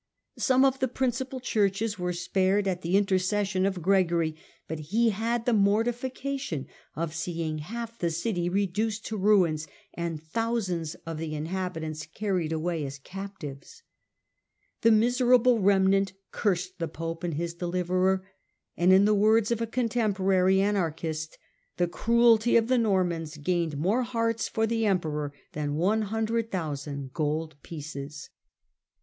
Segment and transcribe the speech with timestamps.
[0.39, 4.35] Some of the principal churches were spared at the intercession of Gregory,
[4.67, 10.95] but he had the mortification of seeing half the city reduced to ruins, and thousands
[11.05, 13.83] of the inhabitants carried away as captives.
[14.81, 18.27] The miserable remnant cursed the pope and his deliverer,
[18.75, 21.37] and, in the words of a contemporary anarchist,
[21.77, 28.31] the cruelty of the Normans gained more hearts for the emperor than 100,000 gold pieces.